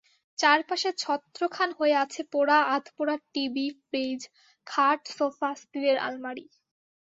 চারপাশে 0.39 0.89
ছত্রখান 0.97 1.69
হয়ে 1.79 1.95
আছে 2.03 2.21
পোড়া 2.31 2.59
আধপোড়া 2.75 3.15
টিভি, 3.33 3.67
ফ্রিজ, 3.83 4.21
খাট, 4.67 4.99
সোফা, 5.17 5.49
স্টিলের 5.61 5.97
আলমারি। 5.99 6.45